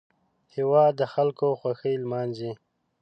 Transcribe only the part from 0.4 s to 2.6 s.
هېواد د خلکو خوښۍ لمانځي